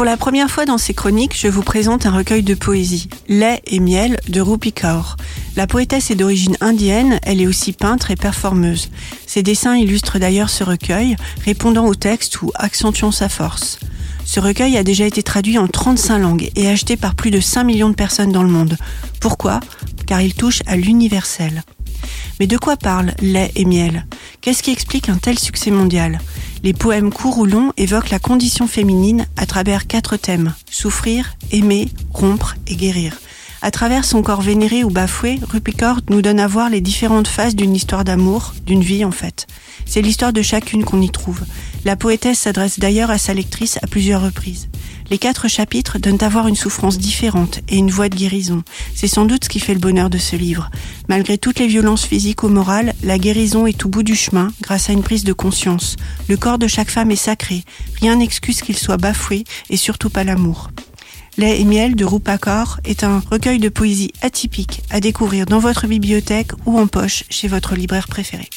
[0.00, 3.60] Pour la première fois dans ces chroniques, je vous présente un recueil de poésie, Lait
[3.66, 5.16] et miel de Rupi Kaur.
[5.56, 8.88] La poétesse est d'origine indienne, elle est aussi peintre et performeuse.
[9.26, 13.78] Ses dessins illustrent d'ailleurs ce recueil, répondant au texte ou accentuant sa force.
[14.24, 17.64] Ce recueil a déjà été traduit en 35 langues et acheté par plus de 5
[17.64, 18.78] millions de personnes dans le monde.
[19.20, 19.60] Pourquoi?
[20.06, 21.62] Car il touche à l'universel.
[22.38, 24.06] Mais de quoi parlent lait et miel?
[24.40, 26.20] Qu'est-ce qui explique un tel succès mondial?
[26.62, 31.88] Les poèmes courts ou longs évoquent la condition féminine à travers quatre thèmes souffrir, aimer,
[32.12, 33.18] rompre et guérir.
[33.62, 37.56] À travers son corps vénéré ou bafoué, Rupicorde nous donne à voir les différentes phases
[37.56, 39.46] d'une histoire d'amour, d'une vie en fait.
[39.86, 41.40] C'est l'histoire de chacune qu'on y trouve.
[41.84, 44.68] La poétesse s'adresse d'ailleurs à sa lectrice à plusieurs reprises.
[45.10, 48.62] Les quatre chapitres donnent à voir une souffrance différente et une voie de guérison.
[48.94, 50.70] C'est sans doute ce qui fait le bonheur de ce livre.
[51.08, 54.88] Malgré toutes les violences physiques ou morales, la guérison est au bout du chemin grâce
[54.88, 55.96] à une prise de conscience.
[56.28, 57.64] Le corps de chaque femme est sacré.
[58.00, 60.70] Rien n'excuse qu'il soit bafoué et surtout pas l'amour.
[61.38, 65.88] Lait et miel de Rupakor est un recueil de poésie atypique à découvrir dans votre
[65.88, 68.48] bibliothèque ou en poche chez votre libraire préféré.